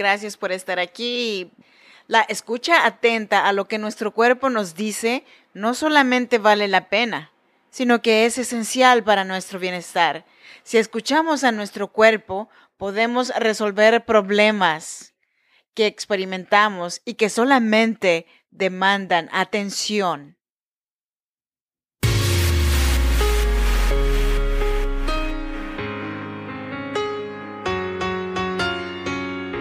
[0.00, 1.52] Gracias por estar aquí.
[2.06, 7.32] La escucha atenta a lo que nuestro cuerpo nos dice no solamente vale la pena,
[7.68, 10.24] sino que es esencial para nuestro bienestar.
[10.62, 15.12] Si escuchamos a nuestro cuerpo, podemos resolver problemas
[15.74, 20.38] que experimentamos y que solamente demandan atención.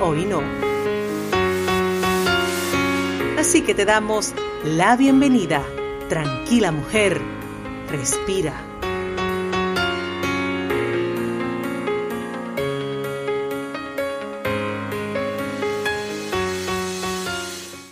[0.00, 0.42] hoy no.
[3.38, 4.32] Así que te damos
[4.64, 5.62] la bienvenida.
[6.08, 7.20] Tranquila mujer,
[7.90, 8.54] respira.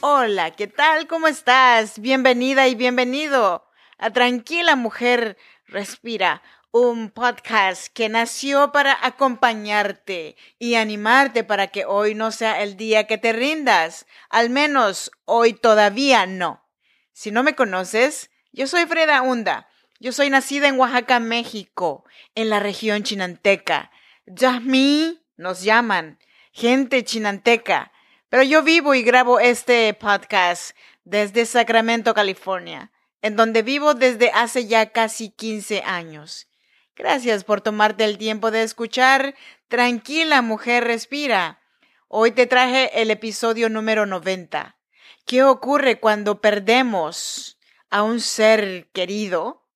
[0.01, 1.07] Hola, ¿qué tal?
[1.07, 1.99] ¿Cómo estás?
[1.99, 3.65] Bienvenida y bienvenido
[3.99, 5.37] a Tranquila Mujer
[5.73, 12.79] Respira, un podcast que nació para acompañarte y animarte para que hoy no sea el
[12.79, 14.07] día que te rindas.
[14.31, 16.67] Al menos hoy todavía no.
[17.13, 19.69] Si no me conoces, yo soy Freda Hunda.
[20.01, 23.91] Yo soy nacida en Oaxaca, México, en la región chinanteca.
[24.25, 26.19] Yasmí nos llaman,
[26.53, 27.93] gente chinanteca.
[28.31, 34.67] Pero yo vivo y grabo este podcast desde Sacramento, California, en donde vivo desde hace
[34.67, 36.49] ya casi 15 años.
[36.95, 39.35] Gracias por tomarte el tiempo de escuchar.
[39.69, 41.63] Tranquila, mujer, respira.
[42.09, 44.77] Hoy te traje el episodio número 90.
[45.25, 49.67] ¿Qué ocurre cuando perdemos a un ser querido?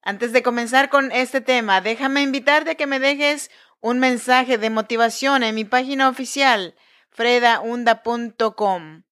[0.00, 4.70] Antes de comenzar con este tema, déjame invitarte a que me dejes un mensaje de
[4.70, 6.76] motivación en mi página oficial,
[7.10, 9.02] fredaunda.com.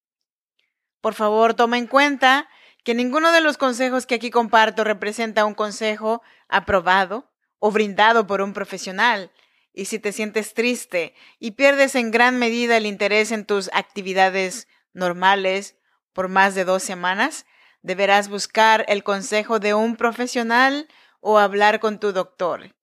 [1.00, 2.48] Por favor, toma en cuenta
[2.84, 8.41] que ninguno de los consejos que aquí comparto representa un consejo aprobado o brindado por
[8.41, 9.30] un profesional.
[9.72, 14.66] Y si te sientes triste y pierdes en gran medida el interés en tus actividades
[14.92, 15.76] normales
[16.12, 17.46] por más de dos semanas,
[17.82, 20.88] deberás buscar el consejo de un profesional
[21.20, 22.74] o hablar con tu doctor.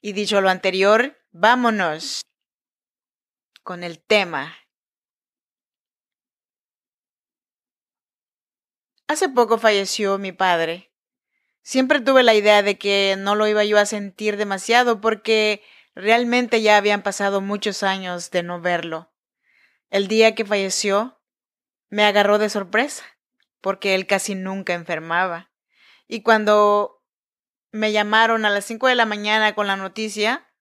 [0.00, 2.22] Y dicho lo anterior, vámonos
[3.62, 4.54] con el tema
[9.08, 10.92] Hace poco falleció mi padre.
[11.62, 15.62] Siempre tuve la idea de que no lo iba yo a sentir demasiado porque
[15.94, 19.10] realmente ya habían pasado muchos años de no verlo.
[19.88, 21.18] El día que falleció
[21.88, 23.02] me agarró de sorpresa
[23.62, 25.50] porque él casi nunca enfermaba.
[26.06, 27.02] Y cuando
[27.70, 30.52] me llamaron a las cinco de la mañana con la noticia,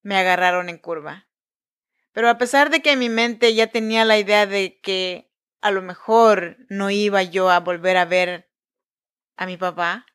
[0.00, 1.28] me agarraron en curva.
[2.12, 5.31] Pero a pesar de que en mi mente ya tenía la idea de que
[5.62, 8.50] a lo mejor no iba yo a volver a ver
[9.36, 10.06] a mi papá.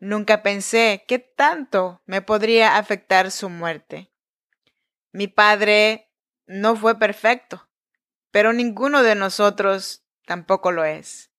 [0.00, 4.10] Nunca pensé qué tanto me podría afectar su muerte.
[5.12, 6.10] Mi padre
[6.46, 7.68] no fue perfecto,
[8.30, 11.30] pero ninguno de nosotros tampoco lo es.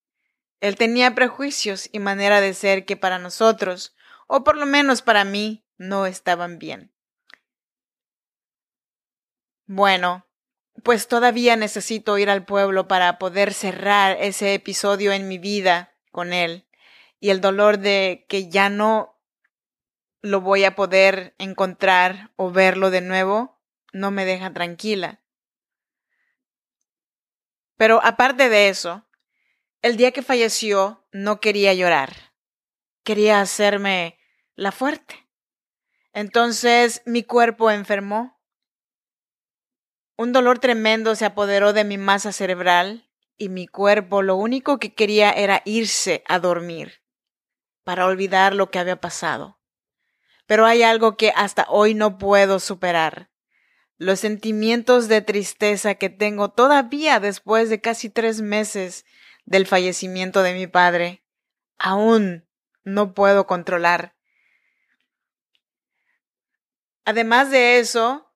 [0.61, 3.95] Él tenía prejuicios y manera de ser que para nosotros,
[4.27, 6.91] o por lo menos para mí, no estaban bien.
[9.65, 10.28] Bueno,
[10.83, 16.33] pues todavía necesito ir al pueblo para poder cerrar ese episodio en mi vida con
[16.33, 16.67] él
[17.19, 19.19] y el dolor de que ya no
[20.21, 23.59] lo voy a poder encontrar o verlo de nuevo
[23.93, 25.21] no me deja tranquila.
[27.77, 29.07] Pero aparte de eso,
[29.81, 32.33] el día que falleció no quería llorar,
[33.03, 34.19] quería hacerme
[34.55, 35.27] la fuerte.
[36.11, 38.38] Entonces mi cuerpo enfermó
[40.19, 44.93] un dolor tremendo se apoderó de mi masa cerebral y mi cuerpo lo único que
[44.93, 47.01] quería era irse a dormir
[47.85, 49.61] para olvidar lo que había pasado.
[50.45, 53.31] Pero hay algo que hasta hoy no puedo superar.
[53.95, 59.05] Los sentimientos de tristeza que tengo todavía después de casi tres meses
[59.45, 61.23] del fallecimiento de mi padre,
[61.77, 62.45] aún
[62.83, 64.17] no puedo controlar.
[67.05, 68.28] Además de eso,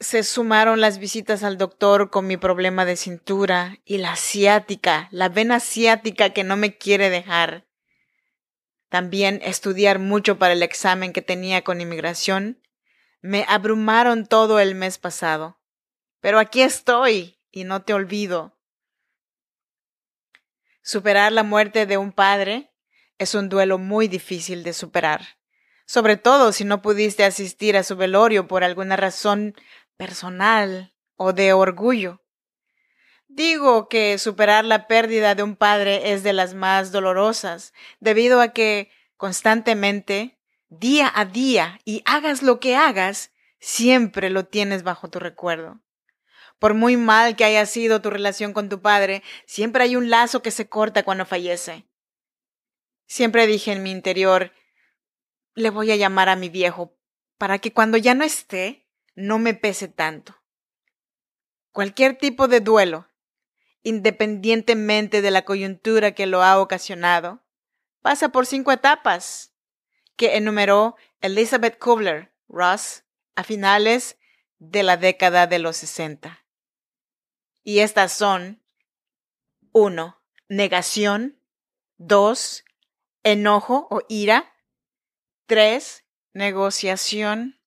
[0.00, 5.28] se sumaron las visitas al doctor con mi problema de cintura y la ciática, la
[5.28, 7.66] vena ciática que no me quiere dejar.
[8.88, 12.62] También estudiar mucho para el examen que tenía con inmigración
[13.20, 15.58] Me abrumaron todo el mes pasado.
[16.20, 18.56] Pero aquí estoy y no te olvido.
[20.82, 22.72] Superar la muerte de un padre
[23.18, 25.38] es un duelo muy difícil de superar,
[25.84, 29.54] sobre todo si no pudiste asistir a su velorio por alguna razón
[29.98, 32.22] personal o de orgullo.
[33.26, 38.54] Digo que superar la pérdida de un padre es de las más dolorosas, debido a
[38.54, 40.38] que constantemente,
[40.70, 45.80] día a día, y hagas lo que hagas, siempre lo tienes bajo tu recuerdo.
[46.58, 50.40] Por muy mal que haya sido tu relación con tu padre, siempre hay un lazo
[50.42, 51.84] que se corta cuando fallece.
[53.06, 54.52] Siempre dije en mi interior,
[55.54, 56.96] le voy a llamar a mi viejo
[57.36, 58.87] para que cuando ya no esté,
[59.18, 60.36] no me pese tanto.
[61.72, 63.08] Cualquier tipo de duelo,
[63.82, 67.44] independientemente de la coyuntura que lo ha ocasionado,
[68.00, 69.52] pasa por cinco etapas
[70.14, 73.02] que enumeró Elizabeth Kubler-Ross
[73.34, 74.18] a finales
[74.60, 76.44] de la década de los 60.
[77.64, 78.62] Y estas son
[79.72, 80.22] 1.
[80.48, 81.42] Negación.
[81.96, 82.64] 2.
[83.24, 84.54] Enojo o ira.
[85.46, 86.04] 3.
[86.34, 87.57] Negociación.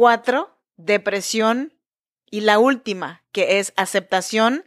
[0.00, 0.58] 4.
[0.78, 1.74] Depresión.
[2.24, 4.64] Y la última, que es aceptación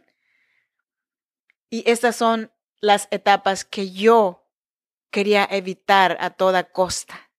[1.70, 4.48] y estas son las etapas que yo
[5.10, 7.32] quería evitar a toda costa.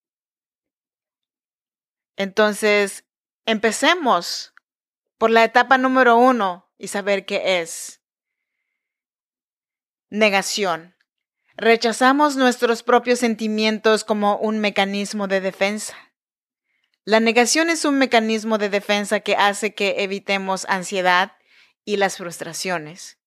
[2.18, 3.06] Entonces,
[3.46, 4.54] empecemos
[5.18, 8.02] por la etapa número uno y saber qué es.
[10.10, 10.98] Negación.
[11.56, 16.05] Rechazamos nuestros propios sentimientos como un mecanismo de defensa.
[17.08, 21.34] La negación es un mecanismo de defensa que hace que evitemos ansiedad
[21.86, 23.20] y las frustraciones.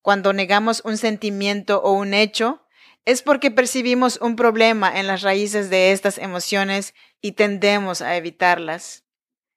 [0.00, 2.66] Cuando negamos un sentimiento o un hecho,
[3.04, 9.04] es porque percibimos un problema en las raíces de estas emociones y tendemos a evitarlas.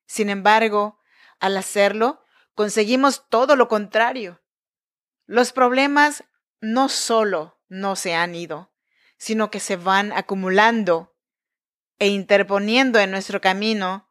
[0.06, 1.00] Sin embargo,
[1.39, 2.23] al hacerlo,
[2.53, 4.44] conseguimos todo lo contrario.
[5.25, 6.23] Los problemas
[6.61, 8.71] no solo no se han ido,
[9.18, 11.14] sino que se van acumulando
[12.00, 14.09] e interponiendo en nuestro camino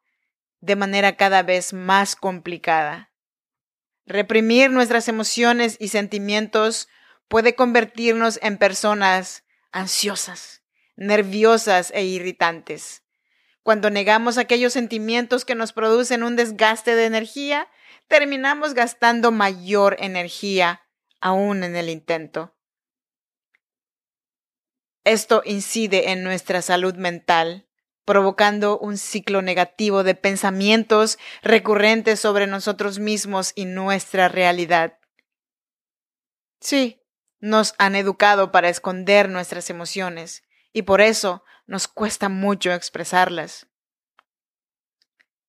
[0.61, 3.13] de manera cada vez más complicada.
[4.07, 6.89] Reprimir nuestras emociones y sentimientos
[7.29, 10.63] puede convertirnos en personas ansiosas,
[10.97, 13.03] nerviosas e irritantes.
[13.63, 17.69] Cuando negamos aquellos sentimientos que nos producen un desgaste de energía,
[18.09, 20.83] terminamos gastando mayor energía
[21.21, 22.55] aún en el intento.
[25.05, 27.67] Esto incide en nuestra salud mental
[28.05, 34.99] provocando un ciclo negativo de pensamientos recurrentes sobre nosotros mismos y nuestra realidad.
[36.61, 37.03] Sí,
[37.41, 43.67] nos han educado para esconder nuestras emociones y por eso nos cuesta mucho expresarlas.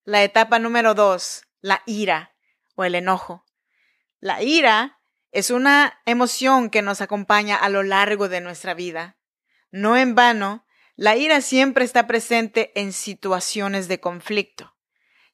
[0.03, 2.35] La etapa número dos, la ira
[2.75, 3.45] o el enojo.
[4.19, 4.99] La ira
[5.31, 9.17] es una emoción que nos acompaña a lo largo de nuestra vida.
[9.71, 10.64] No en vano,
[10.95, 14.75] la ira siempre está presente en situaciones de conflicto,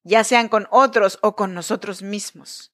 [0.03, 2.73] ya sean con otros o con nosotros mismos.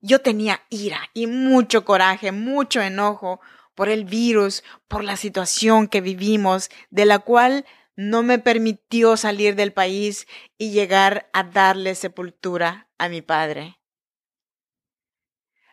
[0.00, 3.40] Yo tenía ira y mucho coraje, mucho enojo
[3.74, 7.66] por el virus, por la situación que vivimos, de la cual
[7.96, 13.78] no me permitió salir del país y llegar a darle sepultura a mi padre.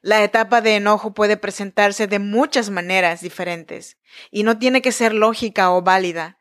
[0.02, 3.98] La etapa de enojo puede presentarse de muchas maneras diferentes
[4.32, 6.37] y no tiene que ser lógica o válida.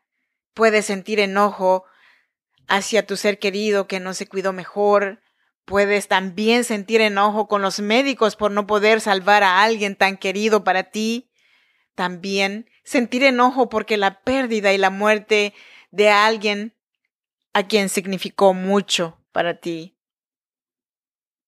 [0.57, 1.85] Puedes sentir enojo
[2.67, 5.21] hacia tu ser querido que no se cuidó mejor.
[5.65, 10.63] Puedes también sentir enojo con los médicos por no poder salvar a alguien tan querido
[10.63, 11.29] para ti.
[11.93, 15.53] También sentir enojo porque la pérdida y la muerte
[15.91, 16.75] de alguien
[17.53, 19.95] a quien significó mucho para ti.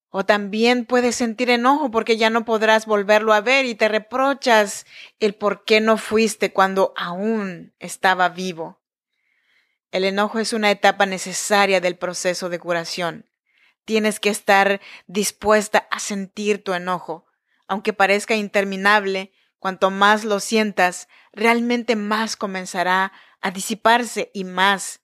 [0.09, 4.85] O también puedes sentir enojo porque ya no podrás volverlo a ver y te reprochas
[5.19, 8.78] el por qué no fuiste cuando aún estaba vivo.
[9.91, 13.29] El enojo es una etapa necesaria del proceso de curación.
[13.85, 17.25] Tienes que estar dispuesta a sentir tu enojo.
[17.67, 25.01] Aunque parezca interminable, cuanto más lo sientas, realmente más comenzará a disiparse y más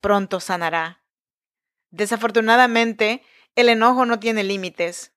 [0.00, 1.02] pronto sanará.
[1.90, 3.22] Desafortunadamente,
[3.54, 5.12] el enojo no tiene límites.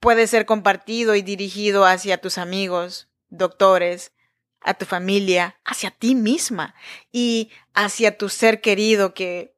[0.00, 4.12] Puede ser compartido y dirigido hacia tus amigos, doctores,
[4.60, 6.74] a tu familia, hacia ti misma
[7.12, 9.56] y hacia tu ser querido que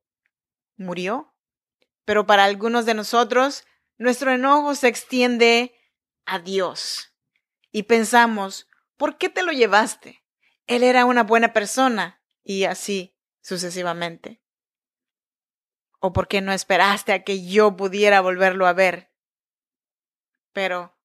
[0.77, 1.35] murió.
[2.05, 3.65] Pero para algunos de nosotros,
[3.99, 5.75] nuestro enojo se extiende
[6.25, 7.13] a Dios.
[7.71, 10.25] Y pensamos, ¿por qué te lo llevaste?
[10.67, 12.21] Él era una buena persona.
[12.45, 14.43] Y así sucesivamente.
[16.01, 19.13] ¿O por qué no esperaste a que yo pudiera volverlo a ver?
[20.53, 20.99] Pero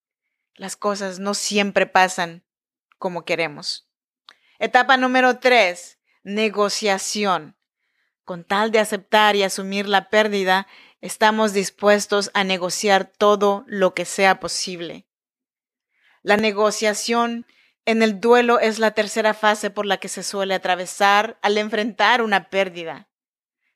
[0.56, 2.44] las cosas no siempre pasan
[2.98, 3.87] como queremos.
[4.60, 7.56] Etapa número tres, negociación.
[8.24, 10.66] Con tal de aceptar y asumir la pérdida,
[11.00, 15.06] estamos dispuestos a negociar todo lo que sea posible.
[16.24, 17.46] La negociación
[17.86, 22.24] en el duelo es la tercera fase por la que se suele atravesar al enfrentar
[22.24, 23.10] una pérdida.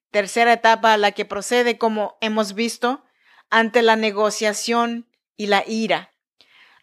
[0.09, 3.05] Tercera etapa a la que procede, como hemos visto,
[3.51, 5.07] ante la negociación
[5.37, 6.11] y la ira.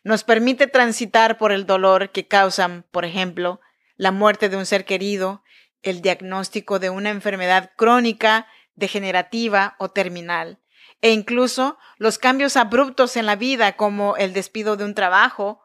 [0.04, 3.60] Nos permite transitar por el dolor que causan, por ejemplo,
[3.98, 5.42] la muerte de un ser querido,
[5.82, 10.60] el diagnóstico de una enfermedad crónica, degenerativa o terminal,
[11.02, 15.60] e incluso los cambios abruptos en la vida como el despido de un trabajo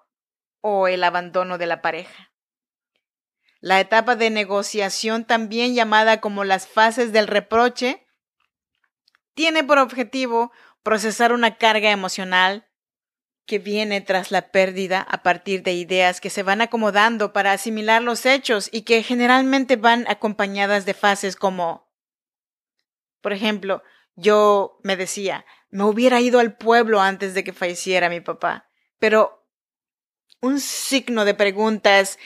[0.61, 2.31] o el abandono de la pareja.
[3.59, 8.05] La etapa de negociación, también llamada como las fases del reproche,
[9.35, 12.67] tiene por objetivo procesar una carga emocional
[13.45, 18.01] que viene tras la pérdida a partir de ideas que se van acomodando para asimilar
[18.01, 21.91] los hechos y que generalmente van acompañadas de fases como,
[23.21, 23.83] por ejemplo,
[24.15, 28.69] yo me decía, me hubiera ido al pueblo antes de que falleciera mi papá,
[28.99, 29.45] pero
[30.39, 32.19] un signo de preguntas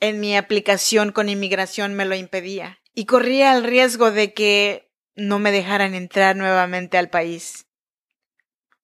[0.00, 5.38] en mi aplicación con inmigración me lo impedía y corría el riesgo de que no
[5.38, 7.65] me dejaran entrar nuevamente al país.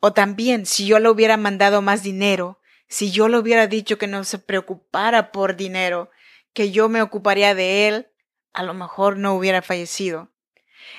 [0.05, 4.09] O también, si yo le hubiera mandado más dinero, si yo le hubiera dicho que
[4.09, 6.11] no se preocupara por dinero,
[6.53, 8.09] que yo me ocuparía de él,
[8.53, 10.33] a lo mejor no hubiera fallecido.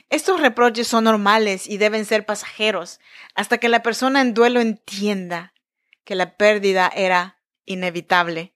[0.10, 3.02] Estos reproches son normales y deben ser pasajeros
[3.36, 5.54] hasta que la persona en duelo entienda
[6.06, 8.54] que la pérdida era inevitable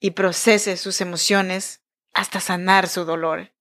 [0.00, 1.82] y procese sus emociones
[2.14, 3.52] hasta sanar su dolor.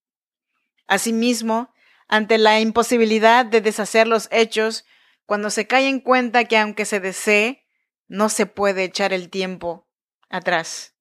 [0.88, 1.74] Asimismo,
[2.08, 4.86] ante la imposibilidad de deshacer los hechos,
[5.30, 7.64] cuando se cae en cuenta que aunque se desee,
[8.08, 9.88] no se puede echar el tiempo
[10.28, 10.96] atrás.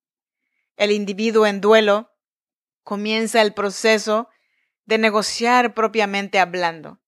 [0.77, 2.13] El individuo en duelo
[2.83, 4.29] comienza el proceso
[4.85, 7.01] de negociar propiamente hablando.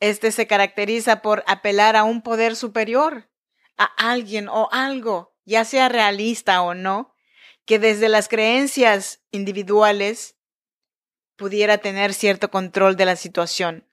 [0.00, 3.30] Este se caracteriza por apelar a un poder superior,
[3.76, 7.14] a alguien o algo, ya sea realista o no,
[7.66, 10.38] que desde las creencias individuales
[11.36, 13.87] pudiera tener cierto control de la situación.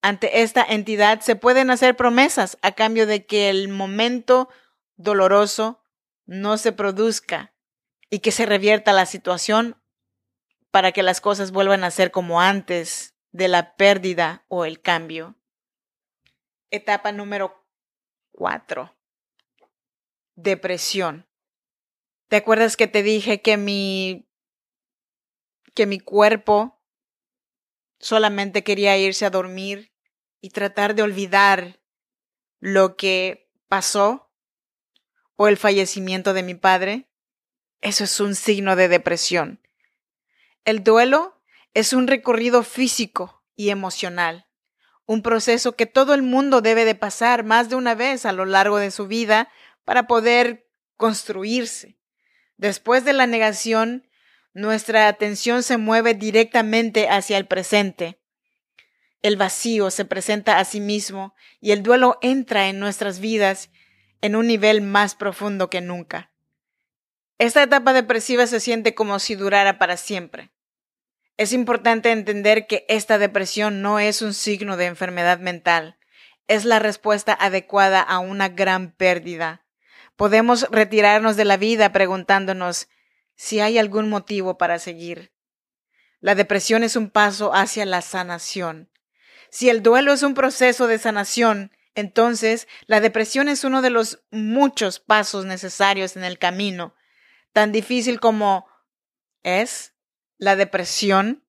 [0.00, 4.48] Ante esta entidad se pueden hacer promesas a cambio de que el momento
[4.96, 5.82] doloroso
[6.26, 7.54] no se produzca
[8.10, 9.82] y que se revierta la situación
[10.70, 15.36] para que las cosas vuelvan a ser como antes de la pérdida o el cambio.
[16.70, 17.66] Etapa número
[18.30, 18.98] cuatro
[20.38, 21.26] depresión.
[22.28, 24.28] ¿Te acuerdas que te dije que mi
[25.74, 26.77] que mi cuerpo
[28.00, 29.92] solamente quería irse a dormir
[30.40, 31.80] y tratar de olvidar
[32.60, 34.30] lo que pasó
[35.36, 37.08] o el fallecimiento de mi padre?
[37.80, 39.60] Eso es un signo de depresión.
[40.64, 41.40] El duelo
[41.74, 44.48] es un recorrido físico y emocional,
[45.06, 48.44] un proceso que todo el mundo debe de pasar más de una vez a lo
[48.44, 49.48] largo de su vida
[49.84, 51.98] para poder construirse.
[52.56, 54.07] Después de la negación,
[54.58, 58.20] nuestra atención se mueve directamente hacia el presente.
[59.22, 63.70] El vacío se presenta a sí mismo y el duelo entra en nuestras vidas
[64.20, 66.32] en un nivel más profundo que nunca.
[67.38, 70.50] Esta etapa depresiva se siente como si durara para siempre.
[71.36, 75.98] Es importante entender que esta depresión no es un signo de enfermedad mental,
[76.48, 79.68] es la respuesta adecuada a una gran pérdida,
[80.18, 82.88] Podemos retirarnos de la vida preguntándonos
[83.38, 85.32] si hay algún motivo para seguir.
[86.18, 88.90] La depresión es un paso hacia la sanación.
[89.48, 94.24] Si el duelo es un proceso de sanación, entonces la depresión es uno de los
[94.32, 96.96] muchos pasos necesarios en el camino.
[97.52, 98.66] Tan difícil como
[99.44, 99.94] es
[100.36, 101.46] la depresión,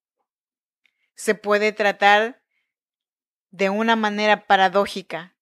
[1.15, 2.43] se puede tratar
[3.49, 5.35] de una manera paradójica.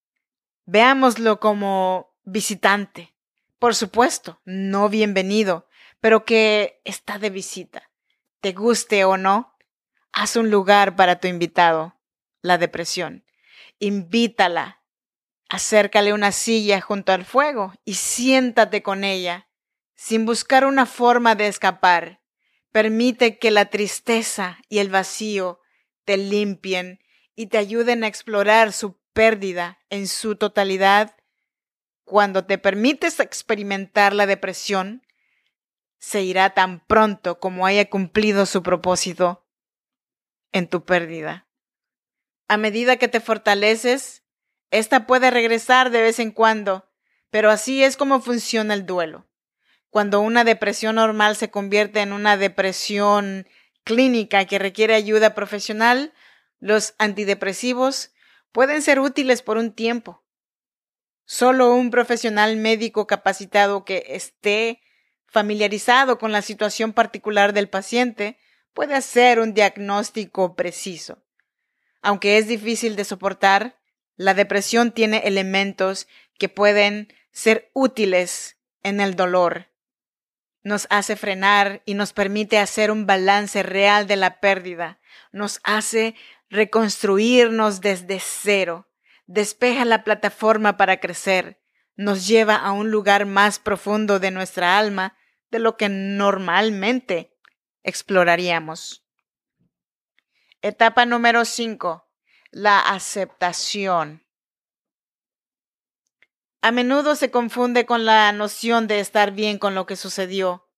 [0.66, 3.18] Veámoslo como visitante
[3.60, 5.67] por supuesto, no bienvenido,
[6.08, 7.92] pero que está de visita.
[8.40, 9.58] Te guste o no,
[10.14, 12.00] haz un lugar para tu invitado,
[12.42, 13.26] la depresión.
[13.78, 14.82] Invítala,
[15.50, 19.50] acércale una silla junto al fuego y siéntate con ella,
[19.96, 22.22] sin buscar una forma de escapar.
[22.72, 25.60] Permite que la tristeza y el vacío
[26.06, 27.02] te limpien
[27.36, 31.18] y te ayuden a explorar su pérdida en su totalidad
[32.06, 35.04] cuando te permites experimentar la depresión,
[36.00, 39.46] se irá tan pronto como haya cumplido su propósito
[40.52, 41.48] en tu pérdida.
[42.48, 44.24] A medida que te fortaleces,
[44.72, 46.90] esta puede regresar de vez en cuando,
[47.30, 49.28] pero así es como funciona el duelo.
[49.90, 53.48] Cuando una depresión normal se convierte en una depresión
[53.84, 56.14] clínica que requiere ayuda profesional,
[56.60, 58.12] los antidepresivos
[58.52, 60.24] pueden ser útiles por un tiempo.
[61.26, 64.82] Solo un profesional médico capacitado que esté
[65.28, 68.38] familiarizado con la situación particular del paciente
[68.74, 71.24] puede hacer un diagnóstico preciso.
[72.02, 73.78] Aunque es difícil de soportar,
[74.16, 76.08] la depresión tiene elementos
[76.38, 79.68] que pueden ser útiles en el dolor.
[80.64, 85.00] Nos hace frenar y nos permite hacer un balance real de la pérdida.
[85.32, 86.16] Nos hace
[86.50, 88.88] reconstruirnos desde cero.
[89.28, 91.60] Despeja la plataforma para crecer.
[91.98, 95.18] Nos lleva a un lugar más profundo de nuestra alma
[95.50, 97.36] de lo que normalmente
[97.82, 99.04] exploraríamos.
[100.62, 102.08] Etapa número 5.
[102.52, 104.24] La aceptación.
[106.62, 110.70] A menudo se confunde con la noción de estar bien con lo que sucedió.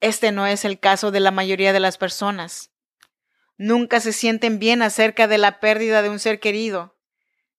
[0.00, 2.70] Este no es el caso de la mayoría de las personas.
[3.58, 6.95] Nunca se sienten bien acerca de la pérdida de un ser querido.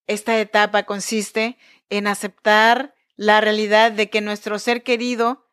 [0.07, 1.57] Esta etapa consiste
[1.89, 5.47] en aceptar la realidad de que nuestro ser querido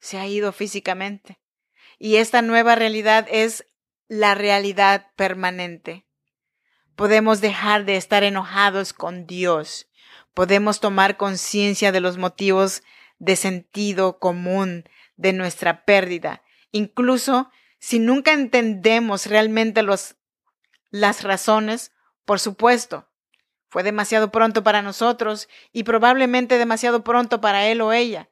[0.00, 1.38] se ha ido físicamente.
[1.98, 3.66] Y esta nueva realidad es
[4.08, 6.06] la realidad permanente.
[6.96, 9.88] Podemos dejar de estar enojados con Dios.
[10.34, 12.82] Podemos tomar conciencia de los motivos
[13.18, 14.84] de sentido común
[15.16, 20.16] de nuestra pérdida, incluso si nunca entendemos realmente los,
[20.90, 21.92] las razones,
[22.24, 23.09] por supuesto,
[23.70, 28.28] fue demasiado pronto para nosotros y probablemente demasiado pronto para él o ella.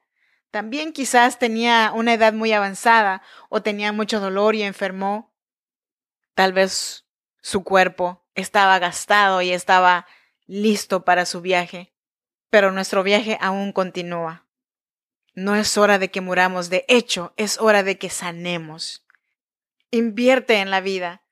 [0.50, 5.32] También quizás tenía una edad muy avanzada o tenía mucho dolor y enfermó.
[6.34, 7.06] Tal vez
[7.40, 10.06] su cuerpo estaba gastado y estaba
[10.46, 11.94] listo para su viaje.
[12.50, 14.46] Pero nuestro viaje aún continúa.
[15.34, 19.06] No es hora de que muramos, de hecho, es hora de que sanemos.
[19.92, 21.22] Invierte en la vida.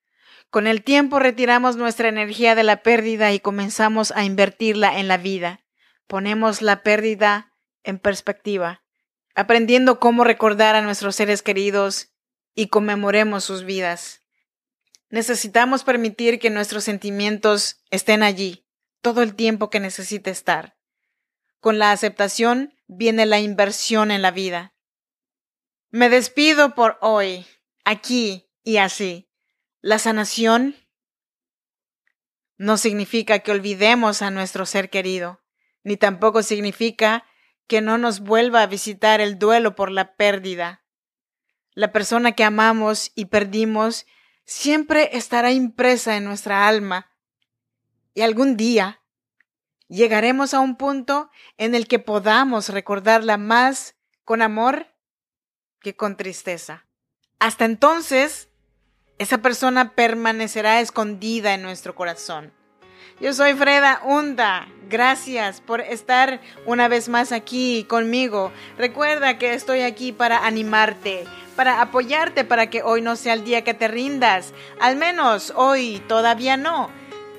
[0.50, 5.16] Con el tiempo retiramos nuestra energía de la pérdida y comenzamos a invertirla en la
[5.16, 5.60] vida.
[6.06, 8.82] Ponemos la pérdida en perspectiva
[9.36, 12.08] aprendiendo cómo recordar a nuestros seres queridos
[12.54, 14.22] y conmemoremos sus vidas.
[15.10, 18.66] Necesitamos permitir que nuestros sentimientos estén allí
[19.02, 20.76] todo el tiempo que necesite estar.
[21.60, 24.74] Con la aceptación viene la inversión en la vida.
[25.90, 27.46] Me despido por hoy,
[27.84, 29.25] aquí y así.
[29.80, 30.76] La sanación
[32.58, 35.40] no significa que olvidemos a nuestro ser querido,
[35.84, 37.24] ni tampoco significa
[37.66, 40.84] que no nos vuelva a visitar el duelo por la pérdida.
[41.74, 44.06] La persona que amamos y perdimos
[44.44, 47.12] siempre estará impresa en nuestra alma.
[48.14, 49.02] Y algún día
[49.88, 54.86] llegaremos a un punto en el que podamos recordarla más con amor
[55.80, 56.86] que con tristeza.
[57.38, 58.48] Hasta entonces,
[59.18, 62.52] esa persona permanecerá escondida en nuestro corazón.
[63.20, 64.68] Yo soy Freda Hunda.
[64.90, 68.52] Gracias por estar una vez más aquí conmigo.
[68.76, 71.24] Recuerda que estoy aquí para animarte,
[71.56, 74.52] para apoyarte para que hoy no sea el día que te rindas.
[74.80, 76.90] Al menos hoy todavía no.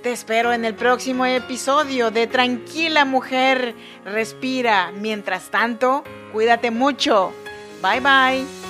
[0.02, 4.92] Te espero en el próximo episodio de Tranquila Mujer Respira.
[4.94, 7.34] Mientras tanto, cuídate mucho.
[7.82, 8.67] Bye bye.